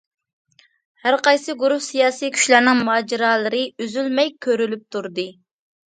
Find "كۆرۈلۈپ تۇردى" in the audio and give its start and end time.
4.47-5.27